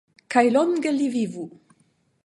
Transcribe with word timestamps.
kaj 0.35 0.43
longe 0.55 0.95
li 0.97 1.11
vivu! 1.17 1.47